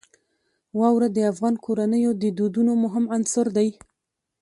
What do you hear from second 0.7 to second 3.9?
واوره د افغان کورنیو د دودونو مهم عنصر دی.